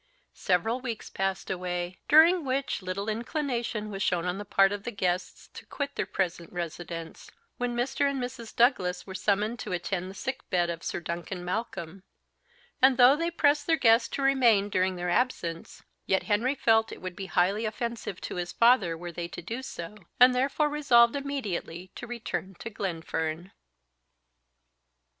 Several 0.33 0.81
weeks 0.81 1.11
passed 1.11 1.51
away, 1.51 1.99
during 2.07 2.43
which 2.43 2.81
little 2.81 3.07
inclination 3.07 3.91
was 3.91 4.01
shown 4.01 4.25
on 4.25 4.39
the 4.39 4.45
part 4.45 4.71
of 4.71 4.81
the 4.83 4.89
guests 4.89 5.47
to 5.53 5.63
quit 5.67 5.93
their 5.95 6.07
present 6.07 6.51
residence, 6.51 7.29
when 7.57 7.75
Mr. 7.75 8.09
and 8.09 8.19
Mrs. 8.19 8.55
Douglas 8.55 9.05
were 9.05 9.13
summoned 9.13 9.59
to 9.59 9.73
attend 9.73 10.09
the 10.09 10.15
sick 10.15 10.49
bed 10.49 10.71
of 10.71 10.81
Sir 10.81 11.01
Duncan 11.01 11.45
Malcolm; 11.45 12.01
and 12.81 12.97
though 12.97 13.15
they 13.15 13.29
pressed 13.29 13.67
their 13.67 13.77
guests 13.77 14.09
to 14.13 14.23
remain 14.23 14.69
during 14.69 14.95
their 14.95 15.11
absence, 15.11 15.83
yet 16.07 16.23
Henry 16.23 16.55
felt 16.55 16.91
it 16.91 16.99
would 16.99 17.15
be 17.15 17.27
highly 17.27 17.65
offensive 17.65 18.19
to 18.21 18.37
his 18.37 18.51
father 18.51 18.97
were 18.97 19.11
they 19.11 19.27
to 19.27 19.41
do 19.43 19.61
so, 19.61 19.93
and 20.19 20.33
therefore 20.33 20.67
resolved 20.67 21.15
immediately 21.15 21.91
to 21.93 22.07
return 22.07 22.55
to 22.57 22.71
Glenfern. 22.71 23.51